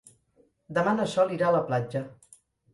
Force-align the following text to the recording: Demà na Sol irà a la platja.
Demà 0.77 0.95
na 1.01 1.07
Sol 1.13 1.37
irà 1.37 1.51
a 1.53 1.57
la 1.59 1.63
platja. 1.71 2.05